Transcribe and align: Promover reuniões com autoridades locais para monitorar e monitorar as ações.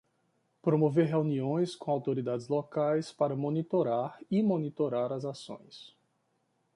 Promover 0.63 1.09
reuniões 1.11 1.75
com 1.75 1.91
autoridades 1.91 2.47
locais 2.47 3.11
para 3.13 3.35
monitorar 3.35 4.17
e 4.31 4.41
monitorar 4.41 5.11
as 5.11 5.25
ações. 5.25 5.95